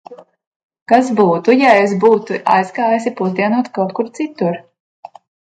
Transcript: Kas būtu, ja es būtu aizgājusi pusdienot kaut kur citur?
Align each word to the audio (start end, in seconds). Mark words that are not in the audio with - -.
Kas 0.91 1.11
būtu, 1.19 1.53
ja 1.63 1.73
es 1.81 1.93
būtu 2.05 2.39
aizgājusi 2.55 3.13
pusdienot 3.21 3.73
kaut 3.77 3.95
kur 4.01 4.11
citur? 4.21 4.59